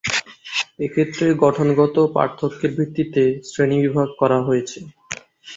[0.79, 4.79] এক্ষেত্রে গঠনগত পার্থক্যের ভিত্তিতে শ্রেণীবিভাগ করা হয়েছে।